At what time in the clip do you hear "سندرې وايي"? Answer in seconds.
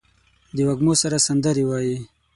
1.27-1.97